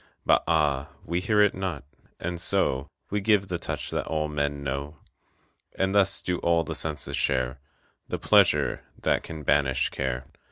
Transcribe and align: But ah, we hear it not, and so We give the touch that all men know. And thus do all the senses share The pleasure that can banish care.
But 0.25 0.43
ah, 0.47 0.89
we 1.05 1.19
hear 1.19 1.41
it 1.41 1.53
not, 1.53 1.83
and 2.19 2.41
so 2.41 2.87
We 3.11 3.21
give 3.21 3.49
the 3.49 3.59
touch 3.59 3.91
that 3.91 4.07
all 4.07 4.27
men 4.27 4.63
know. 4.63 4.97
And 5.77 5.93
thus 5.93 6.23
do 6.23 6.39
all 6.39 6.63
the 6.63 6.73
senses 6.73 7.15
share 7.15 7.59
The 8.07 8.17
pleasure 8.17 8.81
that 9.03 9.21
can 9.21 9.43
banish 9.43 9.89
care. 9.91 10.25